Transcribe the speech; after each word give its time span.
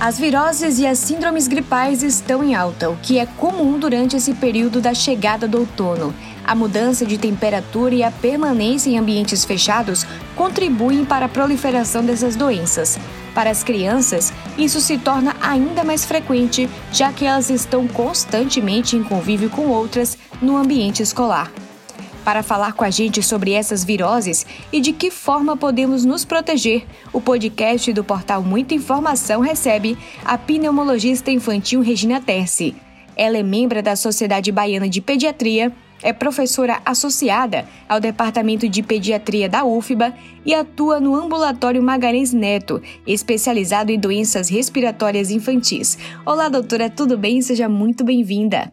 As 0.00 0.18
viroses 0.18 0.78
e 0.78 0.86
as 0.86 0.98
síndromes 0.98 1.46
gripais 1.46 2.02
estão 2.02 2.42
em 2.42 2.54
alta, 2.54 2.88
o 2.88 2.96
que 2.96 3.18
é 3.18 3.26
comum 3.26 3.78
durante 3.78 4.16
esse 4.16 4.32
período 4.32 4.80
da 4.80 4.94
chegada 4.94 5.46
do 5.46 5.58
outono. 5.58 6.14
A 6.42 6.54
mudança 6.54 7.04
de 7.04 7.18
temperatura 7.18 7.94
e 7.94 8.02
a 8.02 8.10
permanência 8.10 8.88
em 8.88 8.98
ambientes 8.98 9.44
fechados 9.44 10.06
contribuem 10.34 11.04
para 11.04 11.26
a 11.26 11.28
proliferação 11.28 12.02
dessas 12.02 12.34
doenças. 12.34 12.98
Para 13.34 13.50
as 13.50 13.62
crianças, 13.62 14.32
isso 14.56 14.80
se 14.80 14.96
torna 14.96 15.36
ainda 15.38 15.84
mais 15.84 16.02
frequente, 16.02 16.66
já 16.90 17.12
que 17.12 17.26
elas 17.26 17.50
estão 17.50 17.86
constantemente 17.86 18.96
em 18.96 19.04
convívio 19.04 19.50
com 19.50 19.68
outras 19.68 20.16
no 20.40 20.56
ambiente 20.56 21.02
escolar. 21.02 21.52
Para 22.24 22.42
falar 22.42 22.74
com 22.74 22.84
a 22.84 22.90
gente 22.90 23.22
sobre 23.22 23.52
essas 23.52 23.82
viroses 23.82 24.46
e 24.70 24.80
de 24.80 24.92
que 24.92 25.10
forma 25.10 25.56
podemos 25.56 26.04
nos 26.04 26.24
proteger, 26.24 26.84
o 27.12 27.20
podcast 27.20 27.92
do 27.92 28.04
portal 28.04 28.42
Muita 28.42 28.74
Informação 28.74 29.40
recebe 29.40 29.96
a 30.24 30.36
pneumologista 30.36 31.30
infantil 31.30 31.80
Regina 31.80 32.20
Terce. 32.20 32.74
Ela 33.16 33.38
é 33.38 33.42
membro 33.42 33.82
da 33.82 33.96
Sociedade 33.96 34.52
Baiana 34.52 34.88
de 34.88 35.00
Pediatria, 35.00 35.72
é 36.02 36.12
professora 36.12 36.80
associada 36.84 37.66
ao 37.88 38.00
Departamento 38.00 38.68
de 38.68 38.82
Pediatria 38.82 39.48
da 39.48 39.64
UFBA 39.64 40.14
e 40.44 40.54
atua 40.54 41.00
no 41.00 41.14
Ambulatório 41.14 41.82
Magalhães 41.82 42.32
Neto, 42.32 42.80
especializado 43.06 43.92
em 43.92 43.98
doenças 43.98 44.48
respiratórias 44.48 45.30
infantis. 45.30 45.98
Olá, 46.24 46.48
doutora, 46.48 46.88
tudo 46.88 47.18
bem? 47.18 47.42
Seja 47.42 47.68
muito 47.68 48.04
bem-vinda. 48.04 48.72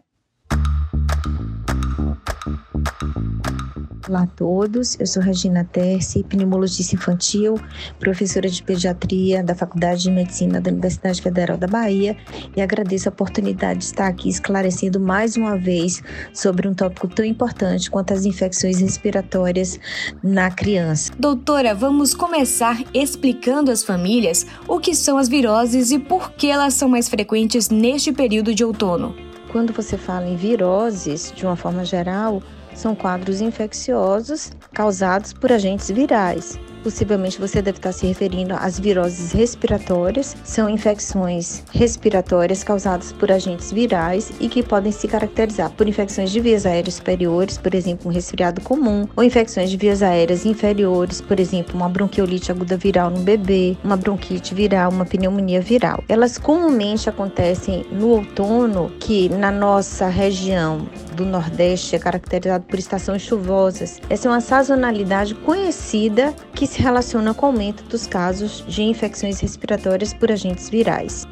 Olá 4.08 4.22
a 4.22 4.26
todos, 4.26 4.98
eu 4.98 5.06
sou 5.06 5.22
Regina 5.22 5.68
Terce, 5.70 6.24
pneumologista 6.24 6.94
infantil, 6.94 7.60
professora 8.00 8.48
de 8.48 8.62
pediatria 8.62 9.42
da 9.42 9.54
Faculdade 9.54 10.04
de 10.04 10.10
Medicina 10.10 10.62
da 10.62 10.70
Universidade 10.70 11.20
Federal 11.20 11.58
da 11.58 11.66
Bahia 11.66 12.16
e 12.56 12.62
agradeço 12.62 13.10
a 13.10 13.12
oportunidade 13.12 13.80
de 13.80 13.84
estar 13.84 14.06
aqui 14.06 14.30
esclarecendo 14.30 14.98
mais 14.98 15.36
uma 15.36 15.58
vez 15.58 16.02
sobre 16.32 16.66
um 16.66 16.72
tópico 16.72 17.06
tão 17.06 17.22
importante 17.22 17.90
quanto 17.90 18.14
as 18.14 18.24
infecções 18.24 18.80
respiratórias 18.80 19.78
na 20.22 20.50
criança. 20.50 21.12
Doutora, 21.18 21.74
vamos 21.74 22.14
começar 22.14 22.82
explicando 22.94 23.70
às 23.70 23.84
famílias 23.84 24.46
o 24.66 24.80
que 24.80 24.94
são 24.94 25.18
as 25.18 25.28
viroses 25.28 25.90
e 25.90 25.98
por 25.98 26.32
que 26.32 26.46
elas 26.46 26.72
são 26.72 26.88
mais 26.88 27.10
frequentes 27.10 27.68
neste 27.68 28.10
período 28.10 28.54
de 28.54 28.64
outono. 28.64 29.14
Quando 29.52 29.70
você 29.70 29.98
fala 29.98 30.26
em 30.26 30.36
viroses, 30.36 31.30
de 31.36 31.44
uma 31.44 31.56
forma 31.56 31.84
geral, 31.84 32.42
são 32.78 32.94
quadros 32.94 33.40
infecciosos 33.40 34.52
causados 34.72 35.32
por 35.32 35.50
agentes 35.52 35.90
virais. 35.90 36.58
Possivelmente 36.88 37.38
você 37.38 37.60
deve 37.60 37.76
estar 37.76 37.92
se 37.92 38.06
referindo 38.06 38.54
às 38.54 38.80
viroses 38.80 39.32
respiratórias. 39.32 40.34
São 40.42 40.70
infecções 40.70 41.62
respiratórias 41.70 42.64
causadas 42.64 43.12
por 43.12 43.30
agentes 43.30 43.70
virais 43.70 44.32
e 44.40 44.48
que 44.48 44.62
podem 44.62 44.90
se 44.90 45.06
caracterizar 45.06 45.70
por 45.72 45.86
infecções 45.86 46.30
de 46.30 46.40
vias 46.40 46.64
aéreas 46.64 46.94
superiores, 46.94 47.58
por 47.58 47.74
exemplo, 47.74 48.10
um 48.10 48.14
resfriado 48.14 48.62
comum, 48.62 49.06
ou 49.14 49.22
infecções 49.22 49.68
de 49.68 49.76
vias 49.76 50.02
aéreas 50.02 50.46
inferiores, 50.46 51.20
por 51.20 51.38
exemplo, 51.38 51.76
uma 51.76 51.90
bronquiolite 51.90 52.50
aguda 52.50 52.78
viral 52.78 53.10
no 53.10 53.20
bebê, 53.20 53.76
uma 53.84 53.98
bronquite 53.98 54.54
viral, 54.54 54.90
uma 54.90 55.04
pneumonia 55.04 55.60
viral. 55.60 56.02
Elas 56.08 56.38
comumente 56.38 57.06
acontecem 57.06 57.84
no 57.92 58.08
outono, 58.08 58.90
que 58.98 59.28
na 59.28 59.52
nossa 59.52 60.08
região 60.08 60.88
do 61.14 61.26
Nordeste 61.26 61.96
é 61.96 61.98
caracterizado 61.98 62.64
por 62.64 62.78
estações 62.78 63.20
chuvosas. 63.20 64.00
Essa 64.08 64.28
é 64.28 64.30
uma 64.30 64.40
sazonalidade 64.40 65.34
conhecida 65.34 66.32
que 66.54 66.66
se 66.66 66.77
relaciona 66.82 67.34
com 67.34 67.46
o 67.46 67.48
aumento 67.50 67.82
dos 67.84 68.06
casos 68.06 68.64
de 68.66 68.82
infecções 68.82 69.40
respiratórias 69.40 70.12
por 70.14 70.30
agentes 70.30 70.68
virais. 70.68 71.26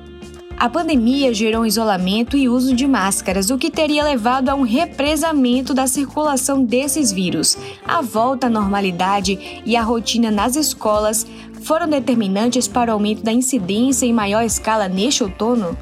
A 0.59 0.71
pandemia 0.71 1.35
gerou 1.35 1.67
isolamento 1.67 2.35
e 2.35 2.49
uso 2.49 2.75
de 2.75 2.87
máscaras, 2.87 3.51
o 3.51 3.59
que 3.59 3.71
teria 3.71 4.03
levado 4.03 4.49
a 4.49 4.55
um 4.55 4.63
represamento 4.63 5.75
da 5.75 5.87
circulação 5.87 6.65
desses 6.65 7.13
vírus. 7.13 7.59
A 7.87 8.01
volta 8.01 8.47
à 8.47 8.51
normalidade 8.51 9.63
e 9.67 9.77
a 9.77 9.83
rotina 9.83 10.31
nas 10.31 10.57
escolas 10.57 11.27
foram 11.61 11.87
determinantes 11.87 12.67
para 12.67 12.91
o 12.91 12.95
aumento 12.95 13.23
da 13.23 13.33
incidência 13.33 14.07
em 14.07 14.15
maior 14.15 14.43
escala 14.43 14.89
neste 14.89 15.23
outono? 15.23 15.77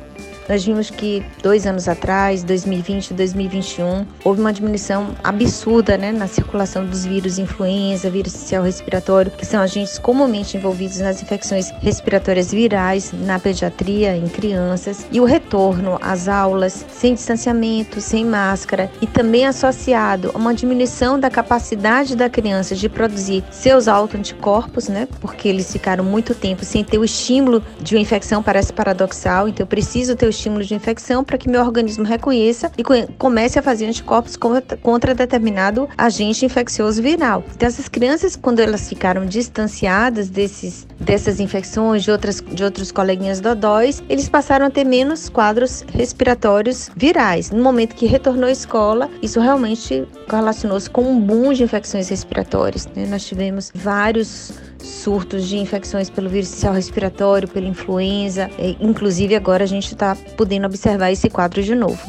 Nós 0.49 0.63
vimos 0.63 0.91
que 0.91 1.25
dois 1.43 1.67
anos 1.67 1.89
atrás, 1.89 2.45
2020 2.45 3.11
e 3.11 3.15
2021, 3.15 4.07
houve 4.23 4.41
uma 4.41 4.53
diminuição 4.53 5.15
absurda 5.25 5.97
né, 5.97 6.13
na 6.13 6.27
circulação 6.27 6.85
dos 6.85 7.07
vírus 7.07 7.39
influenza, 7.39 8.11
vírus 8.11 8.35
social 8.35 8.63
respiratório, 8.63 9.31
que 9.31 9.47
são 9.47 9.61
agentes 9.61 9.99
comumente 9.99 10.57
envolvidos 10.57 10.99
nas 10.99 11.23
infecções 11.23 11.71
respiratórias 11.81 12.53
virais 12.53 13.11
na 13.13 13.39
pediatria, 13.39 14.15
em 14.17 14.29
crianças, 14.29 15.07
e 15.11 15.19
o 15.19 15.25
retorno 15.25 15.99
às 16.03 16.29
aulas 16.29 16.85
sem 16.91 17.15
distanciamento, 17.15 18.01
sem 18.01 18.25
máscara 18.25 18.91
e 19.01 19.07
também 19.07 19.47
associado 19.47 20.31
a 20.35 20.39
uma 20.39 20.55
diminuição 20.55 21.19
da 21.19 21.31
capacidade 21.31 22.15
da 22.15 22.29
criança 22.29 22.75
de 22.75 22.89
produzir 22.89 23.43
seus 23.51 23.89
autoanticorpos, 23.89 24.89
né, 24.89 25.09
porque 25.21 25.49
eles 25.49 25.73
ficaram 25.73 26.05
muito 26.05 26.35
tempo 26.35 26.67
sem 26.67 26.85
ter 26.85 26.99
o 26.99 27.05
estímulo 27.05 27.63
de 27.81 27.95
uma 27.95 28.03
infecção, 28.03 28.43
parece 28.43 28.75
paradoxal, 28.75 29.49
então 29.49 29.65
eu 29.65 29.69
preciso 29.69 30.15
ter 30.15 30.27
o 30.27 30.34
estímulo 30.35 30.65
de 30.65 30.75
infecção 30.75 31.25
para 31.25 31.39
que 31.39 31.49
meu 31.49 31.61
organismo 31.61 32.05
reconheça 32.05 32.71
e 32.77 32.83
comece 33.19 33.59
a 33.59 33.63
fazer 33.63 33.87
anticorpos 33.87 34.37
contra, 34.37 35.15
determinado 35.15 35.89
agente 35.97 36.45
infeccioso 36.45 37.01
viral. 37.01 37.45
Então, 37.55 37.69
essas 37.69 37.89
crianças, 37.89 38.37
quando 38.37 38.61
elas 38.61 38.89
ficaram 38.89 39.25
distanciadas 39.27 40.29
desses, 40.29 40.87
dessas 40.99 41.41
infecções, 41.41 42.03
de, 42.03 42.11
outras, 42.11 42.41
de 42.41 42.65
outros 42.65 42.91
coleguinhas 42.93 43.41
dodóis, 43.41 44.03
eles 44.09 44.29
passaram 44.29 44.67
a 44.67 44.71
ter 44.71 44.85
menos 44.85 45.29
quadros 45.29 45.85
respiratórios 45.93 46.91
virais. 46.97 47.51
No 47.51 47.63
momento 47.63 47.95
que 47.95 48.07
retornou 48.07 48.49
à 48.49 48.53
escola, 48.53 49.11
isso 49.23 49.41
realmente 49.41 50.07
correlacionou-se 50.29 50.91
com 50.91 51.03
um 51.03 51.21
boom 51.21 51.53
de 51.53 51.63
infecções 51.63 52.09
respiratórias. 52.09 52.87
Né? 52.95 53.07
Nós 53.07 53.25
tivemos 53.25 53.71
vários 53.75 54.53
surtos 54.85 55.49
de 55.49 55.57
infecções 55.57 56.11
pelo 56.11 56.29
vírus 56.29 56.63
respiratório, 56.63 57.49
pela 57.49 57.67
influenza. 57.67 58.51
Inclusive, 58.81 59.35
agora 59.35 59.65
a 59.65 59.67
gente 59.67 59.93
está 59.93 60.17
podendo 60.37 60.67
observar 60.67 61.11
esse 61.11 61.29
quadro 61.31 61.63
de 61.63 61.75
novo. 61.75 62.01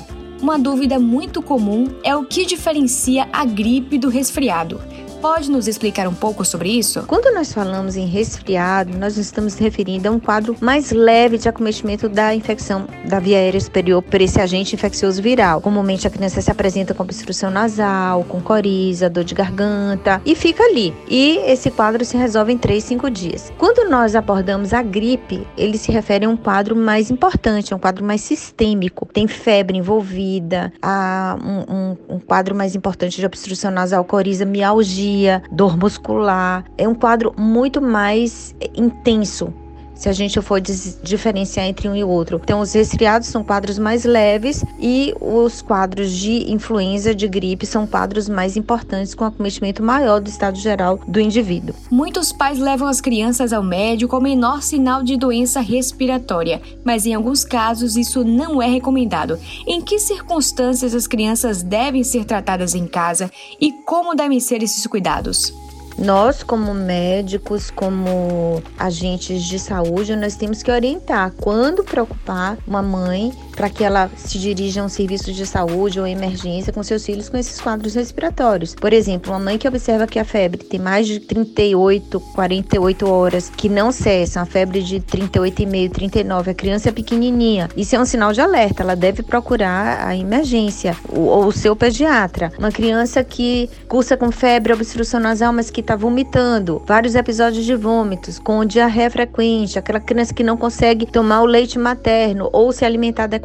Uma 0.41 0.59
dúvida 0.59 0.99
muito 0.99 1.41
comum 1.41 1.87
é 2.03 2.15
o 2.15 2.25
que 2.25 2.45
diferencia 2.45 3.27
a 3.31 3.45
gripe 3.45 3.97
do 3.97 4.09
resfriado 4.09 4.79
pode 5.25 5.49
nos 5.49 5.67
explicar 5.67 6.07
um 6.07 6.13
pouco 6.13 6.45
sobre 6.45 6.69
isso? 6.69 7.01
Quando 7.07 7.33
nós 7.33 7.51
falamos 7.51 7.95
em 7.95 8.05
resfriado, 8.05 8.95
nós 8.95 9.17
estamos 9.17 9.55
referindo 9.55 10.07
a 10.07 10.11
um 10.11 10.19
quadro 10.19 10.55
mais 10.61 10.91
leve 10.91 11.39
de 11.39 11.49
acometimento 11.49 12.07
da 12.07 12.35
infecção 12.35 12.87
da 13.09 13.19
via 13.19 13.39
aérea 13.39 13.59
superior 13.59 14.03
por 14.03 14.21
esse 14.21 14.39
agente 14.39 14.75
infeccioso 14.75 15.19
viral. 15.23 15.61
Comumente 15.61 16.05
a 16.05 16.11
criança 16.11 16.41
se 16.41 16.51
apresenta 16.51 16.93
com 16.93 17.01
obstrução 17.01 17.49
nasal, 17.49 18.23
com 18.25 18.39
coriza, 18.39 19.09
dor 19.09 19.23
de 19.23 19.33
garganta 19.33 20.21
e 20.23 20.35
fica 20.35 20.61
ali. 20.61 20.93
E 21.09 21.37
esse 21.47 21.71
quadro 21.71 22.05
se 22.05 22.15
resolve 22.15 22.53
em 22.53 22.57
3, 22.59 22.83
5 22.83 23.09
dias. 23.09 23.51
Quando 23.57 23.89
nós 23.89 24.15
abordamos 24.15 24.75
a 24.75 24.83
gripe, 24.83 25.41
ele 25.57 25.79
se 25.79 25.91
refere 25.91 26.25
a 26.25 26.29
um 26.29 26.37
quadro 26.37 26.75
mais 26.75 27.09
importante, 27.09 27.73
a 27.73 27.75
um 27.75 27.79
quadro 27.79 28.05
mais 28.05 28.21
sistêmico. 28.21 29.07
Tem 29.11 29.27
febre 29.27 29.75
envolvida, 29.75 30.71
a 30.79 31.35
um, 31.43 31.73
um, 31.73 32.15
um 32.17 32.19
quadro 32.19 32.53
mais 32.53 32.75
importante 32.75 33.19
de 33.19 33.25
obstrução 33.25 33.71
nasal, 33.71 34.05
coriza, 34.05 34.45
mialgia 34.45 35.14
dor 35.51 35.77
muscular. 35.77 36.63
É 36.77 36.87
um 36.87 36.95
quadro 36.95 37.33
muito 37.37 37.81
mais 37.81 38.55
intenso 38.75 39.53
se 39.95 40.09
a 40.09 40.13
gente 40.13 40.41
for 40.41 40.59
diferenciar 40.59 41.67
entre 41.67 41.87
um 41.87 41.95
e 41.95 42.03
outro. 42.03 42.41
Então, 42.43 42.59
os 42.59 42.73
resfriados 42.73 43.27
são 43.27 43.43
quadros 43.43 43.77
mais 43.77 44.05
leves 44.05 44.63
e 44.79 45.13
os 45.21 45.61
quadros 45.61 46.11
de 46.11 46.51
influenza, 46.51 47.13
de 47.13 47.27
gripe, 47.27 47.65
são 47.65 47.85
quadros 47.85 48.27
mais 48.27 48.57
importantes 48.57 49.13
com 49.13 49.23
acometimento 49.23 49.83
maior 49.83 50.19
do 50.19 50.29
estado 50.29 50.57
geral 50.57 50.99
do 51.07 51.19
indivíduo. 51.19 51.75
Muitos 51.91 52.31
pais 52.31 52.59
levam 52.59 52.87
as 52.87 52.99
crianças 52.99 53.53
ao 53.53 53.63
médico 53.63 54.15
com 54.15 54.21
menor 54.21 54.61
sinal 54.61 55.03
de 55.03 55.17
doença 55.17 55.59
respiratória, 55.59 56.61
mas 56.85 57.05
em 57.05 57.13
alguns 57.13 57.43
casos 57.43 57.97
isso 57.97 58.23
não 58.23 58.61
é 58.61 58.67
recomendado. 58.67 59.37
Em 59.67 59.81
que 59.81 59.99
circunstâncias 59.99 60.95
as 60.95 61.05
crianças 61.05 61.61
devem 61.61 62.01
ser 62.01 62.23
tratadas 62.23 62.75
em 62.75 62.87
casa 62.87 63.29
e 63.59 63.73
como 63.83 64.15
devem 64.15 64.39
ser 64.39 64.63
esses 64.63 64.87
cuidados? 64.87 65.53
Nós, 65.97 66.43
como 66.43 66.73
médicos, 66.73 67.71
como 67.71 68.61
agentes 68.77 69.43
de 69.43 69.57
saúde, 69.57 70.15
nós 70.15 70.35
temos 70.35 70.61
que 70.61 70.71
orientar. 70.71 71.31
Quando 71.39 71.83
preocupar 71.83 72.57
uma 72.67 72.81
mãe 72.81 73.31
para 73.55 73.69
que 73.69 73.83
ela 73.83 74.09
se 74.15 74.37
dirija 74.37 74.81
a 74.81 74.85
um 74.85 74.89
serviço 74.89 75.31
de 75.31 75.45
saúde 75.45 75.99
ou 75.99 76.05
emergência 76.05 76.73
com 76.73 76.83
seus 76.83 77.05
filhos 77.05 77.29
com 77.29 77.37
esses 77.37 77.59
quadros 77.59 77.95
respiratórios. 77.95 78.75
Por 78.75 78.93
exemplo, 78.93 79.31
uma 79.31 79.39
mãe 79.39 79.57
que 79.57 79.67
observa 79.67 80.05
que 80.05 80.19
a 80.19 80.25
febre 80.25 80.63
tem 80.63 80.79
mais 80.79 81.07
de 81.07 81.19
38, 81.19 82.19
48 82.19 83.09
horas, 83.09 83.49
que 83.49 83.69
não 83.69 83.91
cessa, 83.91 84.39
uma 84.39 84.45
febre 84.45 84.83
de 84.83 84.99
38,5, 84.99 85.91
39, 85.91 86.51
a 86.51 86.53
criança 86.53 86.89
é 86.89 86.91
pequenininha. 86.91 87.69
Isso 87.75 87.95
é 87.95 87.99
um 87.99 88.05
sinal 88.05 88.33
de 88.33 88.41
alerta, 88.41 88.83
ela 88.83 88.95
deve 88.95 89.23
procurar 89.23 90.05
a 90.05 90.15
emergência 90.15 90.95
ou 91.09 91.45
o 91.45 91.51
seu 91.51 91.75
pediatra. 91.75 92.51
Uma 92.59 92.71
criança 92.71 93.23
que 93.23 93.69
cursa 93.87 94.17
com 94.17 94.31
febre, 94.31 94.73
obstrução 94.73 95.19
nasal, 95.19 95.53
mas 95.53 95.69
que 95.69 95.81
está 95.81 95.95
vomitando, 95.95 96.81
vários 96.85 97.15
episódios 97.15 97.65
de 97.65 97.75
vômitos, 97.75 98.39
com 98.39 98.65
diarreia 98.65 99.09
frequente, 99.09 99.79
aquela 99.79 99.99
criança 99.99 100.33
que 100.33 100.43
não 100.43 100.57
consegue 100.57 101.05
tomar 101.05 101.41
o 101.41 101.45
leite 101.45 101.79
materno 101.79 102.49
ou 102.51 102.71
se 102.71 102.83
alimentar 102.83 103.23
adequadamente, 103.23 103.44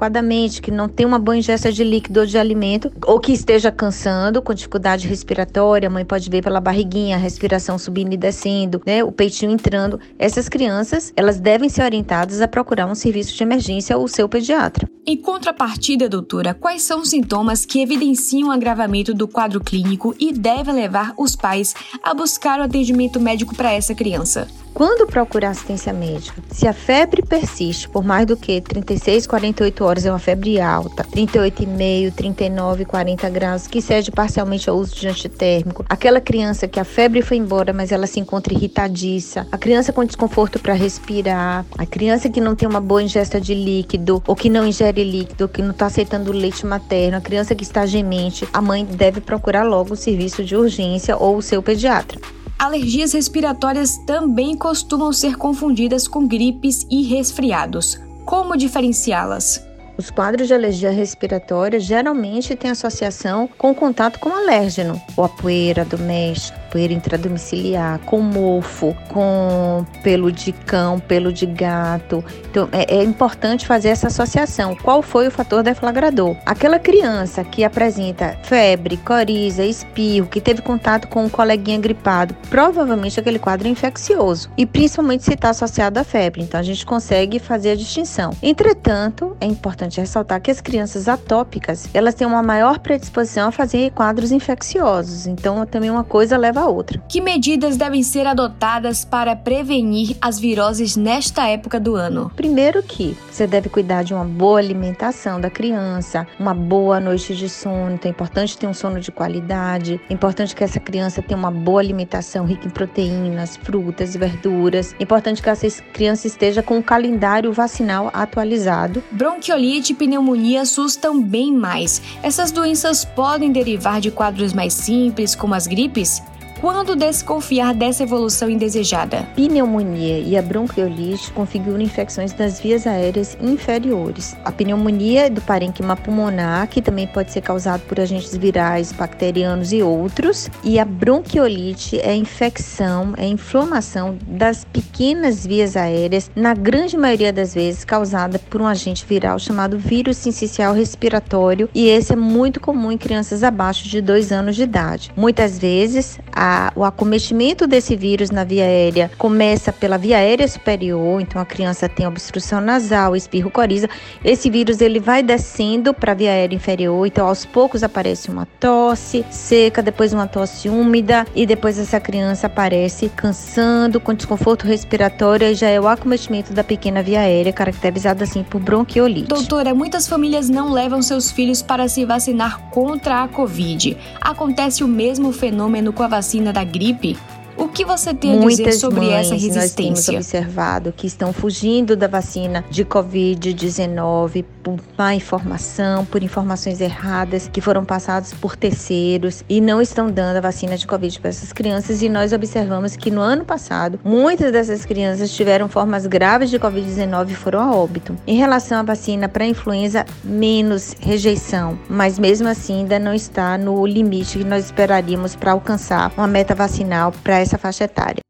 que 0.62 0.70
não 0.70 0.88
tem 0.88 1.04
uma 1.04 1.18
boa 1.18 1.36
ingesta 1.36 1.70
de 1.70 1.84
líquido 1.84 2.20
ou 2.20 2.26
de 2.26 2.38
alimento, 2.38 2.90
ou 3.06 3.20
que 3.20 3.32
esteja 3.32 3.70
cansando, 3.70 4.40
com 4.40 4.54
dificuldade 4.54 5.06
respiratória, 5.06 5.88
a 5.88 5.90
mãe 5.90 6.04
pode 6.04 6.30
ver 6.30 6.42
pela 6.42 6.60
barriguinha, 6.60 7.16
a 7.16 7.18
respiração 7.18 7.78
subindo 7.78 8.12
e 8.12 8.16
descendo, 8.16 8.80
né, 8.86 9.04
o 9.04 9.12
peitinho 9.12 9.52
entrando. 9.52 10.00
Essas 10.18 10.48
crianças, 10.48 11.12
elas 11.16 11.38
devem 11.38 11.68
ser 11.68 11.82
orientadas 11.82 12.40
a 12.40 12.48
procurar 12.48 12.86
um 12.86 12.94
serviço 12.94 13.34
de 13.34 13.42
emergência 13.42 13.98
ou 13.98 14.08
seu 14.08 14.28
pediatra. 14.28 14.88
Em 15.06 15.16
contrapartida, 15.16 16.08
doutora, 16.08 16.54
quais 16.54 16.82
são 16.82 17.00
os 17.00 17.10
sintomas 17.10 17.64
que 17.64 17.80
evidenciam 17.80 18.48
o 18.48 18.52
agravamento 18.52 19.12
do 19.12 19.26
quadro 19.26 19.60
clínico 19.60 20.14
e 20.18 20.32
devem 20.32 20.74
levar 20.74 21.12
os 21.18 21.34
pais 21.34 21.74
a 22.02 22.14
buscar 22.14 22.60
o 22.60 22.62
atendimento 22.62 23.18
médico 23.18 23.54
para 23.54 23.72
essa 23.72 23.94
criança? 23.94 24.46
Quando 24.72 25.06
procurar 25.06 25.50
assistência 25.50 25.92
médica, 25.92 26.40
se 26.50 26.66
a 26.66 26.72
febre 26.72 27.22
persiste 27.22 27.88
por 27.88 28.04
mais 28.04 28.24
do 28.26 28.36
que 28.36 28.60
36, 28.60 29.26
48 29.26 29.84
horas, 29.84 30.06
é 30.06 30.10
uma 30.10 30.18
febre 30.18 30.60
alta, 30.60 31.04
38,5, 31.04 32.12
39, 32.14 32.84
40 32.84 33.28
graus, 33.28 33.66
que 33.66 33.82
cede 33.82 34.10
parcialmente 34.10 34.70
ao 34.70 34.76
uso 34.76 34.94
de 34.94 35.08
antitérmico, 35.08 35.84
aquela 35.88 36.20
criança 36.20 36.68
que 36.68 36.80
a 36.80 36.84
febre 36.84 37.20
foi 37.20 37.36
embora, 37.36 37.72
mas 37.72 37.92
ela 37.92 38.06
se 38.06 38.20
encontra 38.20 38.54
irritadiça, 38.54 39.46
a 39.50 39.58
criança 39.58 39.92
com 39.92 40.04
desconforto 40.04 40.58
para 40.58 40.72
respirar, 40.72 41.66
a 41.76 41.84
criança 41.84 42.28
que 42.30 42.40
não 42.40 42.54
tem 42.54 42.68
uma 42.68 42.80
boa 42.80 43.02
ingesta 43.02 43.40
de 43.40 43.54
líquido, 43.54 44.22
ou 44.26 44.36
que 44.36 44.48
não 44.48 44.66
ingere 44.66 45.04
líquido, 45.04 45.48
que 45.48 45.62
não 45.62 45.72
está 45.72 45.86
aceitando 45.86 46.32
leite 46.32 46.64
materno, 46.64 47.18
a 47.18 47.20
criança 47.20 47.54
que 47.54 47.64
está 47.64 47.84
gemente, 47.84 48.48
a 48.52 48.62
mãe 48.62 48.84
deve 48.84 49.20
procurar 49.20 49.64
logo 49.64 49.94
o 49.94 49.96
serviço 49.96 50.44
de 50.44 50.56
urgência 50.56 51.16
ou 51.16 51.36
o 51.36 51.42
seu 51.42 51.62
pediatra. 51.62 52.18
Alergias 52.60 53.14
respiratórias 53.14 53.96
também 53.96 54.54
costumam 54.54 55.14
ser 55.14 55.38
confundidas 55.38 56.06
com 56.06 56.28
gripes 56.28 56.86
e 56.90 57.02
resfriados. 57.04 57.98
Como 58.26 58.54
diferenciá-las? 58.54 59.66
Os 59.96 60.10
quadros 60.10 60.46
de 60.46 60.52
alergia 60.52 60.90
respiratória 60.90 61.80
geralmente 61.80 62.54
têm 62.54 62.70
associação 62.70 63.48
com 63.56 63.74
contato 63.74 64.20
com 64.20 64.28
alérgeno, 64.28 65.00
ou 65.16 65.24
a 65.24 65.28
poeira 65.30 65.86
doméstica, 65.86 66.59
poeira 66.70 66.92
intradomiciliar, 66.92 67.98
com 68.00 68.20
mofo, 68.20 68.96
com 69.08 69.84
pelo 70.02 70.30
de 70.30 70.52
cão, 70.52 70.98
pelo 70.98 71.32
de 71.32 71.46
gato. 71.46 72.24
Então 72.50 72.68
é, 72.72 72.96
é 72.96 73.02
importante 73.02 73.66
fazer 73.66 73.88
essa 73.88 74.06
associação. 74.06 74.74
Qual 74.76 75.02
foi 75.02 75.28
o 75.28 75.30
fator 75.30 75.62
deflagrador? 75.62 76.36
Aquela 76.46 76.78
criança 76.78 77.44
que 77.44 77.64
apresenta 77.64 78.38
febre, 78.42 78.96
coriza, 78.96 79.64
espirro, 79.64 80.28
que 80.28 80.40
teve 80.40 80.62
contato 80.62 81.08
com 81.08 81.24
um 81.24 81.28
coleguinha 81.28 81.78
gripado, 81.78 82.34
provavelmente 82.48 83.18
aquele 83.18 83.38
quadro 83.38 83.66
é 83.66 83.70
infeccioso 83.70 84.50
e 84.56 84.64
principalmente 84.64 85.24
se 85.24 85.34
está 85.34 85.50
associado 85.50 85.98
à 85.98 86.04
febre. 86.04 86.42
Então 86.42 86.60
a 86.60 86.62
gente 86.62 86.86
consegue 86.86 87.38
fazer 87.38 87.72
a 87.72 87.76
distinção. 87.76 88.32
Entretanto, 88.42 89.36
é 89.40 89.46
importante 89.46 90.00
ressaltar 90.00 90.40
que 90.40 90.50
as 90.50 90.60
crianças 90.60 91.08
atópicas 91.08 91.88
elas 91.92 92.14
têm 92.14 92.26
uma 92.26 92.42
maior 92.42 92.78
predisposição 92.78 93.48
a 93.48 93.52
fazer 93.52 93.90
quadros 93.92 94.32
infecciosos. 94.32 95.26
Então 95.26 95.64
também 95.66 95.90
uma 95.90 96.04
coisa 96.04 96.36
leva 96.36 96.59
a 96.60 96.68
outra. 96.68 97.02
Que 97.08 97.20
medidas 97.20 97.76
devem 97.76 98.02
ser 98.02 98.26
adotadas 98.26 99.04
para 99.04 99.34
prevenir 99.34 100.16
as 100.20 100.38
viroses 100.38 100.96
nesta 100.96 101.46
época 101.48 101.80
do 101.80 101.94
ano? 101.94 102.30
Primeiro 102.36 102.82
que 102.82 103.16
você 103.30 103.46
deve 103.46 103.68
cuidar 103.68 104.02
de 104.02 104.14
uma 104.14 104.24
boa 104.24 104.58
alimentação 104.58 105.40
da 105.40 105.50
criança, 105.50 106.26
uma 106.38 106.54
boa 106.54 107.00
noite 107.00 107.34
de 107.34 107.48
sono. 107.48 107.94
Então 107.94 108.08
é 108.08 108.12
importante 108.12 108.56
ter 108.56 108.66
um 108.66 108.74
sono 108.74 109.00
de 109.00 109.10
qualidade. 109.10 110.00
É 110.08 110.12
importante 110.12 110.54
que 110.54 110.64
essa 110.64 110.78
criança 110.78 111.22
tenha 111.22 111.38
uma 111.38 111.50
boa 111.50 111.80
alimentação 111.80 112.44
rica 112.44 112.66
em 112.66 112.70
proteínas, 112.70 113.56
frutas 113.56 114.14
e 114.14 114.18
verduras. 114.18 114.94
É 114.98 115.02
importante 115.02 115.42
que 115.42 115.48
essa 115.48 115.66
criança 115.92 116.26
esteja 116.26 116.62
com 116.62 116.78
o 116.78 116.82
calendário 116.82 117.52
vacinal 117.52 118.10
atualizado. 118.12 119.02
Bronquiolite 119.10 119.92
e 119.92 119.96
pneumonia 119.96 120.62
assustam 120.62 121.20
bem 121.22 121.52
mais. 121.52 122.02
Essas 122.22 122.50
doenças 122.50 123.04
podem 123.04 123.50
derivar 123.52 124.00
de 124.00 124.10
quadros 124.10 124.52
mais 124.52 124.74
simples, 124.74 125.34
como 125.34 125.54
as 125.54 125.66
gripes? 125.66 126.22
Quando 126.60 126.94
desconfiar 126.94 127.72
dessa 127.72 128.02
evolução 128.02 128.50
indesejada? 128.50 129.26
Pneumonia 129.34 130.18
e 130.18 130.36
a 130.36 130.42
bronquiolite 130.42 131.32
configuram 131.32 131.80
infecções 131.80 132.34
das 132.34 132.60
vias 132.60 132.86
aéreas 132.86 133.34
inferiores. 133.40 134.36
A 134.44 134.52
pneumonia 134.52 135.24
é 135.26 135.30
do 135.30 135.40
parênquima 135.40 135.96
pulmonar, 135.96 136.68
que 136.68 136.82
também 136.82 137.06
pode 137.06 137.32
ser 137.32 137.40
causado 137.40 137.80
por 137.86 137.98
agentes 137.98 138.36
virais, 138.36 138.92
bacterianos 138.92 139.72
e 139.72 139.82
outros. 139.82 140.50
E 140.62 140.78
a 140.78 140.84
bronquiolite 140.84 141.98
é 141.98 142.14
infecção, 142.14 143.14
é 143.16 143.26
inflamação 143.26 144.18
das 144.26 144.62
pequenas 144.66 145.46
vias 145.46 145.78
aéreas, 145.78 146.30
na 146.36 146.52
grande 146.52 146.94
maioria 146.94 147.32
das 147.32 147.54
vezes 147.54 147.86
causada 147.86 148.38
por 148.38 148.60
um 148.60 148.66
agente 148.66 149.06
viral 149.06 149.38
chamado 149.38 149.78
vírus 149.78 150.18
sincicial 150.18 150.74
respiratório, 150.74 151.70
e 151.74 151.88
esse 151.88 152.12
é 152.12 152.16
muito 152.16 152.60
comum 152.60 152.92
em 152.92 152.98
crianças 152.98 153.42
abaixo 153.42 153.88
de 153.88 154.02
2 154.02 154.30
anos 154.30 154.56
de 154.56 154.64
idade. 154.64 155.10
Muitas 155.16 155.58
vezes, 155.58 156.20
a 156.30 156.49
o 156.74 156.84
acometimento 156.84 157.66
desse 157.66 157.96
vírus 157.96 158.30
na 158.30 158.44
via 158.44 158.64
aérea 158.64 159.10
começa 159.18 159.72
pela 159.72 159.98
via 159.98 160.18
aérea 160.18 160.46
superior, 160.48 161.20
então 161.20 161.40
a 161.40 161.44
criança 161.44 161.88
tem 161.88 162.06
obstrução 162.06 162.60
nasal, 162.60 163.14
espirro, 163.14 163.50
coriza. 163.50 163.88
Esse 164.24 164.50
vírus 164.50 164.80
ele 164.80 164.98
vai 164.98 165.22
descendo 165.22 165.92
para 165.92 166.12
a 166.12 166.14
via 166.14 166.30
aérea 166.30 166.56
inferior, 166.56 167.06
então 167.06 167.26
aos 167.26 167.44
poucos 167.44 167.82
aparece 167.82 168.30
uma 168.30 168.46
tosse 168.58 169.24
seca, 169.30 169.82
depois 169.82 170.12
uma 170.12 170.26
tosse 170.26 170.68
úmida 170.68 171.26
e 171.34 171.46
depois 171.46 171.78
essa 171.78 172.00
criança 172.00 172.46
aparece 172.46 173.08
cansando, 173.08 174.00
com 174.00 174.14
desconforto 174.14 174.66
respiratório 174.66 175.48
e 175.48 175.54
já 175.54 175.68
é 175.68 175.80
o 175.80 175.88
acometimento 175.88 176.52
da 176.52 176.64
pequena 176.64 177.02
via 177.02 177.20
aérea, 177.20 177.52
caracterizada 177.52 178.24
assim 178.24 178.42
por 178.42 178.60
bronquiolite. 178.60 179.28
Doutora, 179.28 179.74
muitas 179.74 180.08
famílias 180.08 180.48
não 180.48 180.72
levam 180.72 181.02
seus 181.02 181.30
filhos 181.30 181.62
para 181.62 181.88
se 181.88 182.04
vacinar 182.04 182.60
contra 182.70 183.22
a 183.22 183.28
Covid. 183.28 183.96
Acontece 184.20 184.82
o 184.82 184.88
mesmo 184.88 185.32
fenômeno 185.32 185.92
com 185.92 186.02
a 186.02 186.08
vacina 186.08 186.39
vacina 186.40 186.52
da 186.52 186.64
gripe, 186.64 187.16
o 187.56 187.68
que 187.68 187.84
você 187.84 188.14
tem 188.14 188.38
Muitas 188.38 188.60
a 188.60 188.64
dizer 188.64 188.72
sobre 188.78 189.00
mães, 189.00 189.26
essa 189.26 189.34
resistência? 189.34 189.60
Nós 189.62 189.74
temos 189.74 190.08
observado 190.08 190.92
que 190.92 191.06
estão 191.06 191.32
fugindo 191.32 191.96
da 191.96 192.06
vacina 192.06 192.64
de 192.70 192.84
Covid-19 192.84 194.44
por 194.62 194.78
má 194.96 195.14
informação, 195.14 196.04
por 196.04 196.22
informações 196.22 196.80
erradas 196.80 197.48
que 197.52 197.60
foram 197.60 197.84
passadas 197.84 198.32
por 198.32 198.56
terceiros 198.56 199.42
e 199.48 199.60
não 199.60 199.80
estão 199.80 200.10
dando 200.10 200.36
a 200.36 200.40
vacina 200.40 200.76
de 200.76 200.86
Covid 200.86 201.18
para 201.20 201.30
essas 201.30 201.52
crianças. 201.52 202.02
E 202.02 202.08
nós 202.08 202.32
observamos 202.32 202.96
que 202.96 203.10
no 203.10 203.20
ano 203.20 203.44
passado, 203.44 203.98
muitas 204.04 204.52
dessas 204.52 204.84
crianças 204.84 205.30
tiveram 205.30 205.68
formas 205.68 206.06
graves 206.06 206.50
de 206.50 206.58
Covid-19 206.58 207.30
e 207.30 207.34
foram 207.34 207.60
a 207.60 207.74
óbito. 207.74 208.16
Em 208.26 208.36
relação 208.36 208.78
à 208.78 208.82
vacina 208.82 209.28
para 209.28 209.46
influenza, 209.46 210.04
menos 210.22 210.94
rejeição, 211.00 211.78
mas 211.88 212.18
mesmo 212.18 212.48
assim 212.48 212.80
ainda 212.80 212.98
não 212.98 213.14
está 213.14 213.56
no 213.56 213.86
limite 213.86 214.38
que 214.38 214.44
nós 214.44 214.66
esperaríamos 214.66 215.34
para 215.34 215.52
alcançar 215.52 216.12
uma 216.16 216.26
meta 216.26 216.54
vacinal 216.54 217.12
para 217.22 217.40
essa 217.50 217.58
faixa 217.58 217.84
etária. 217.84 218.20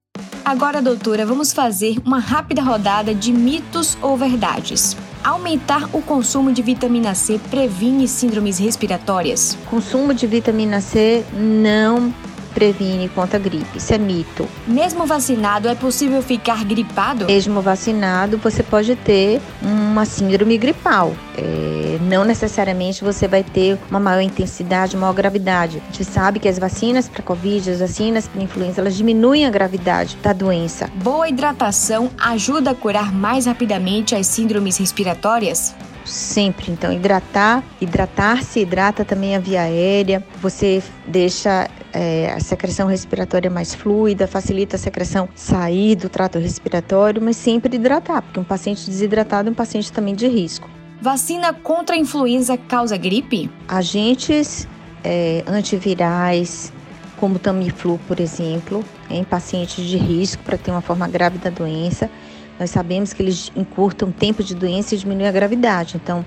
Agora, 0.45 0.81
doutora, 0.81 1.27
vamos 1.27 1.53
fazer 1.53 1.99
uma 2.05 2.19
rápida 2.19 2.63
rodada 2.63 3.15
de 3.15 3.33
mitos 3.33 3.97
ou 4.01 4.17
verdades. 4.17 4.97
Aumentar 5.23 5.89
o 5.95 6.01
consumo 6.01 6.51
de 6.51 6.63
vitamina 6.63 7.15
C 7.15 7.39
previne 7.51 8.09
síndromes 8.09 8.59
respiratórias? 8.59 9.57
Consumo 9.69 10.15
de 10.15 10.27
vitamina 10.27 10.81
C 10.81 11.25
não 11.35 12.13
previne 12.55 13.09
contra 13.09 13.39
a 13.39 13.41
gripe. 13.41 13.79
Isso 13.79 13.93
é 13.95 13.99
mito. 13.99 14.49
Mesmo 14.67 15.07
vacinado, 15.07 15.69
é 15.69 15.75
possível 15.75 16.23
ficar 16.23 16.65
gripado? 16.65 17.27
Mesmo 17.27 17.61
vacinado, 17.61 18.39
você 18.39 18.63
pode 18.63 18.95
ter 18.97 19.41
uma 19.63 20.05
síndrome 20.05 20.57
gripal. 20.59 21.15
É, 21.37 21.99
não 22.03 22.25
necessariamente 22.25 23.03
você 23.03 23.27
vai 23.27 23.43
ter 23.43 23.79
uma 23.91 24.01
maior 24.01 24.21
intensidade, 24.21 24.97
maior 24.97 25.13
gravidade. 25.13 25.83
A 25.83 25.93
gente 25.93 26.05
sabe 26.05 26.39
que 26.39 26.49
as 26.49 26.59
vacinas 26.59 27.09
para 27.09 27.23
Covid, 27.23 27.71
as 27.71 27.81
vacinas 27.81 28.29
para 28.29 28.43
influenza, 28.43 28.81
elas 28.81 28.97
diminuem 28.97 29.47
a 29.47 29.51
gravidade 29.51 30.17
da 30.23 30.33
doença. 30.33 30.91
Boa 30.97 31.29
hidratação 31.29 32.11
ajuda 32.19 32.71
a 32.71 32.75
curar 32.75 33.13
mais 33.13 33.47
rapidamente 33.47 34.15
as 34.15 34.27
síndromes 34.27 34.77
respiratórias? 34.77 35.75
sempre. 36.11 36.71
Então, 36.71 36.93
hidratar, 36.93 37.63
hidratar-se 37.81 38.61
hidrata 38.61 39.05
também 39.05 39.37
a 39.37 39.39
via 39.39 39.63
aérea, 39.63 40.25
você 40.41 40.83
deixa 41.07 41.69
é, 41.93 42.33
a 42.33 42.41
secreção 42.41 42.87
respiratória 42.87 43.51
mais 43.51 43.75
fluida, 43.75 44.27
facilita 44.27 44.77
a 44.77 44.79
secreção 44.79 45.29
sair 45.35 45.97
do 45.97 46.09
trato 46.09 46.39
respiratório, 46.39 47.21
mas 47.21 47.37
sempre 47.37 47.77
hidratar, 47.77 48.23
porque 48.23 48.39
um 48.39 48.45
paciente 48.45 48.89
desidratado 48.89 49.49
é 49.49 49.53
um 49.53 49.55
paciente 49.55 49.93
também 49.93 50.15
de 50.15 50.29
risco. 50.29 50.69
Vacina 51.01 51.53
contra 51.53 51.97
a 51.97 51.99
influenza 51.99 52.57
causa 52.57 52.97
gripe? 52.97 53.51
Agentes 53.67 54.69
é, 55.03 55.43
antivirais, 55.47 56.73
como 57.17 57.39
Tamiflu, 57.39 57.99
por 58.07 58.21
exemplo, 58.21 58.85
em 59.09 59.25
pacientes 59.25 59.85
de 59.85 59.97
risco 59.97 60.43
para 60.43 60.59
ter 60.59 60.71
uma 60.71 60.81
forma 60.81 61.09
grave 61.09 61.39
da 61.39 61.51
doença, 61.51 62.11
nós 62.59 62.71
sabemos 62.71 63.13
que 63.13 63.23
eles 63.23 63.51
encurtam 63.57 64.11
o 64.11 64.13
tempo 64.13 64.45
de 64.45 64.55
doença 64.55 64.95
e 64.95 64.99
diminuem 64.99 65.27
a 65.27 65.33
gravidade. 65.33 65.97
Então, 65.97 66.25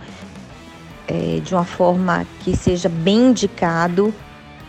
é, 1.08 1.40
de 1.40 1.54
uma 1.54 1.64
forma 1.64 2.26
que 2.40 2.56
seja 2.56 2.90
bem 2.90 3.28
indicado, 3.28 4.14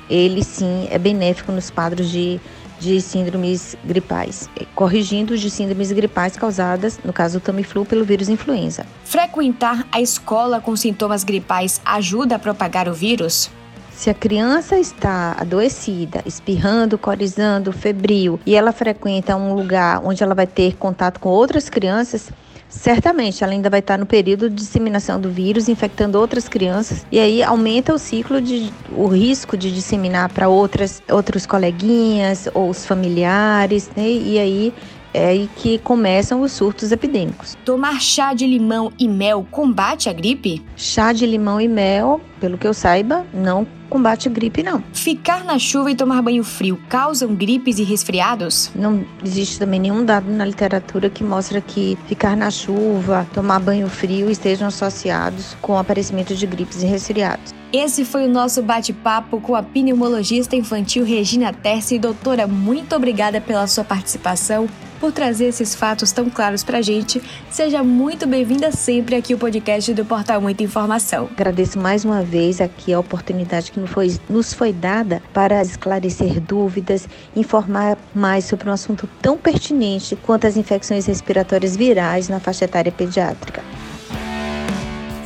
ele 0.09 0.43
sim 0.45 0.89
é 0.91 0.99
benéfico 0.99 1.53
nos 1.53 1.71
quadros 1.71 2.11
de 2.11 2.41
de 2.79 3.01
síndromes 3.01 3.77
gripais, 3.85 4.49
é, 4.61 4.67
corrigindo 4.75 5.39
de 5.39 5.51
síndromes 5.51 5.91
gripais 5.93 6.37
causadas, 6.37 6.99
no 7.05 7.13
caso 7.13 7.39
do 7.39 7.43
Tamiflu, 7.43 7.85
pelo 7.85 8.05
vírus 8.05 8.29
influenza. 8.29 8.85
Frequentar 9.05 9.87
a 9.91 10.01
escola 10.01 10.61
com 10.61 10.77
sintomas 10.77 11.25
gripais 11.25 11.81
ajuda 11.85 12.37
a 12.37 12.39
propagar 12.39 12.89
o 12.89 12.93
vírus? 12.93 13.51
Se 13.91 14.11
a 14.11 14.15
criança 14.15 14.77
está 14.77 15.37
adoecida, 15.39 16.21
espirrando, 16.27 16.99
corizando, 16.99 17.73
febril, 17.73 18.41
e 18.45 18.57
ela 18.57 18.73
frequenta 18.73 19.37
um 19.37 19.55
lugar 19.55 20.03
onde 20.05 20.23
ela 20.23 20.35
vai 20.35 20.49
ter 20.49 20.77
contato 20.77 21.21
com 21.21 21.29
outras 21.29 21.71
crianças, 21.71 22.29
certamente 22.75 23.43
ela 23.43 23.53
ainda 23.53 23.71
vai 23.71 23.81
estar 23.81 23.99
no 23.99 24.05
período 24.05 24.51
de 24.51 24.57
disseminação 24.57 25.21
do 25.21 25.31
vírus, 25.31 25.69
infectando 25.69 26.19
outras 26.19 26.49
crianças, 26.49 27.07
e 27.11 27.19
aí 27.19 27.43
aumenta 27.43 27.95
o 27.95 27.99
ciclo 27.99 28.41
de 28.41 28.73
o 28.97 29.07
risco 29.07 29.57
de 29.57 29.73
disseminar 29.73 30.29
para 30.33 30.49
outras 30.49 31.03
outros 31.11 31.47
coleguinhas 31.47 32.49
ou 32.53 32.69
os 32.69 32.85
familiares, 32.85 33.91
né? 33.97 34.09
E 34.09 34.39
aí 34.39 34.75
é 35.15 35.29
aí 35.29 35.49
que 35.57 35.79
começam 35.79 36.43
os 36.43 36.53
surtos 36.53 36.91
epidêmicos. 36.91 37.57
Tomar 37.65 38.01
chá 38.01 38.35
de 38.35 38.47
limão 38.47 38.93
e 38.99 39.09
mel 39.09 39.47
combate 39.51 40.09
a 40.09 40.13
gripe? 40.13 40.61
Chá 40.77 41.13
de 41.13 41.25
limão 41.25 41.61
e 41.61 41.69
mel, 41.69 42.21
pelo 42.41 42.59
que 42.59 42.67
eu 42.67 42.75
saiba, 42.75 43.25
não 43.33 43.65
combate 43.89 44.27
a 44.27 44.31
gripe, 44.31 44.61
não. 44.61 44.83
Ficar 44.93 45.45
na 45.45 45.57
chuva 45.57 45.89
e 45.93 45.95
tomar 45.95 46.21
banho 46.21 46.43
frio 46.43 46.81
causam 46.89 47.33
gripes 47.33 47.79
e 47.79 47.85
resfriados? 47.85 48.73
Não 48.75 49.05
existe 49.25 49.57
também 49.57 49.79
nenhum 49.79 50.05
dado 50.05 50.29
na 50.29 50.45
literatura 50.45 51.09
que 51.09 51.23
mostra 51.23 51.61
que 51.61 51.97
ficar 52.09 52.37
na 52.37 52.51
chuva, 52.51 53.25
tomar 53.33 53.61
banho 53.61 53.89
frio 53.89 54.29
estejam 54.29 54.67
associados 54.67 55.57
com 55.63 55.75
o 55.75 55.79
aparecimento 55.79 56.35
de 56.35 56.45
gripes 56.45 56.83
e 56.83 56.87
resfriados. 56.87 57.55
Esse 57.73 58.05
foi 58.05 58.27
o 58.27 58.29
nosso 58.29 58.63
bate-papo 58.63 59.41
com 59.41 59.55
a 59.55 59.63
pneumologista 59.63 60.57
infantil 60.57 61.05
Regina 61.05 61.53
Terce. 61.53 61.99
Doutora, 61.99 62.47
muito 62.47 62.95
obrigada 62.95 63.41
pela 63.41 63.67
sua 63.67 63.85
participação 63.85 64.69
por 65.05 65.13
trazer 65.13 65.49
esses 65.49 65.75
fatos 65.75 66.13
tão 66.13 66.31
claros 66.31 66.65
para 66.65 66.79
a 66.79 66.81
gente. 66.81 67.21
Seja 67.51 67.85
muito 67.85 68.27
bem-vinda 68.27 68.73
sempre 68.73 69.15
aqui 69.15 69.35
ao 69.35 69.39
podcast 69.39 69.93
do 69.93 70.03
Portal 70.03 70.41
Muita 70.41 70.63
Informação. 70.63 71.29
Agradeço 71.31 71.79
mais 71.79 72.07
uma 72.07 72.23
vez 72.23 72.59
aqui 72.59 72.91
a 72.91 72.99
oportunidade 72.99 73.71
que 73.71 73.79
nos 73.79 73.91
foi, 73.91 74.17
nos 74.31 74.55
foi 74.55 74.73
dada 74.73 75.23
para 75.35 75.61
esclarecer 75.61 76.41
dúvidas, 76.41 77.07
informar 77.37 77.99
mais 78.15 78.47
sobre 78.47 78.71
um 78.71 78.73
assunto 78.73 79.07
tão 79.21 79.37
pertinente 79.37 80.17
quanto 80.17 80.47
as 80.47 80.57
infecções 80.57 81.05
respiratórias 81.05 81.77
virais 81.77 82.31
na 82.31 82.41
faixa 82.41 82.65
etária 82.65 82.91
pediátrica. 82.91 83.63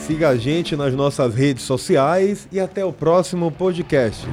Siga 0.01 0.31
a 0.31 0.37
gente 0.37 0.75
nas 0.75 0.93
nossas 0.93 1.37
redes 1.37 1.63
sociais 1.63 2.49
e 2.51 2.59
até 2.59 2.85
o 2.85 2.93
próximo 2.93 3.49
podcast. 3.53 4.27